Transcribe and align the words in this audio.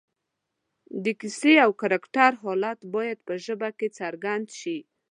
د 1.03 1.05
کیسې 1.19 1.53
او 1.65 1.71
کرکټر 1.81 2.31
حالت 2.43 2.79
باید 2.95 3.17
په 3.27 3.33
ژبه 3.45 3.69
کې 3.77 3.87
څرګند 3.99 4.47
شي 4.59 4.77